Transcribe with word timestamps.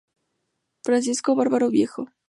Francisco 0.83 1.35
Barbado 1.35 1.69
Viejo. 1.69 2.07